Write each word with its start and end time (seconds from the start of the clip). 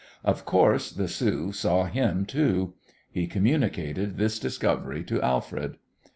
Of 0.23 0.45
course, 0.45 0.89
the 0.89 1.07
Sioux 1.07 1.51
saw 1.51 1.83
him, 1.85 2.25
too. 2.25 2.73
He 3.11 3.27
communicated 3.27 4.17
this 4.17 4.39
discovery 4.39 5.03
to 5.03 5.21
Alfred. 5.21 5.77